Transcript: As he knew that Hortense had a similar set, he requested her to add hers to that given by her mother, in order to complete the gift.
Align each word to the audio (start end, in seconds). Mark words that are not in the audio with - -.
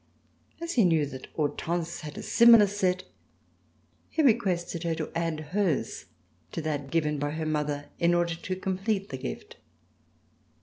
As 0.59 0.73
he 0.73 0.83
knew 0.83 1.05
that 1.05 1.27
Hortense 1.35 2.01
had 2.01 2.17
a 2.17 2.23
similar 2.23 2.65
set, 2.65 3.03
he 4.09 4.23
requested 4.23 4.81
her 4.81 4.95
to 4.95 5.11
add 5.13 5.39
hers 5.51 6.05
to 6.53 6.61
that 6.63 6.89
given 6.89 7.19
by 7.19 7.29
her 7.29 7.45
mother, 7.45 7.85
in 7.99 8.15
order 8.15 8.33
to 8.33 8.55
complete 8.55 9.09
the 9.09 9.17
gift. 9.19 9.57